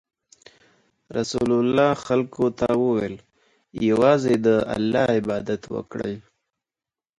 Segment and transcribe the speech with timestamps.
[1.17, 3.15] رسول الله خلکو ته وویل:
[3.89, 6.15] یوازې د الله عبادت وکړئ.